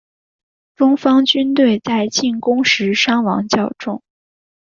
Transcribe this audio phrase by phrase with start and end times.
[0.75, 4.01] 中方军队在进攻时伤亡较重。